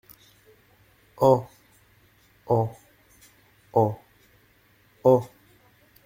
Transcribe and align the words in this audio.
En… 1.17 1.47
en… 2.47 2.71
en… 3.73 3.99
en… 5.03 5.29